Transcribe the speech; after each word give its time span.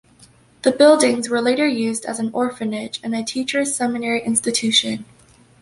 The 0.63 0.71
buildings 0.71 1.29
were 1.29 1.41
later 1.43 1.67
used 1.67 2.05
as 2.05 2.17
an 2.17 2.31
orphanage 2.33 2.99
and 3.03 3.13
a 3.13 3.23
teachers' 3.23 3.75
seminary 3.75 4.23
institution. 4.23 5.05